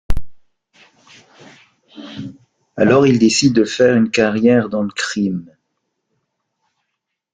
Alors, 2.75 3.05
ils 3.05 3.19
décident 3.19 3.53
de 3.53 3.65
faire 3.65 3.95
une 3.95 4.09
carrière 4.09 4.67
dans 4.67 4.81
le 4.81 4.89
crime. 4.89 5.55